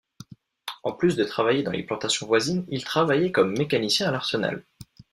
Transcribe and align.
En 0.81 0.93
plus 0.93 1.15
de 1.15 1.23
travailler 1.23 1.61
dans 1.61 1.69
les 1.69 1.83
plantations 1.83 2.25
voisines, 2.25 2.65
ils 2.69 2.83
travaillaient 2.83 3.31
comme 3.31 3.55
mécaniciens 3.55 4.07
à 4.07 4.11
l'arsenal. 4.11 4.65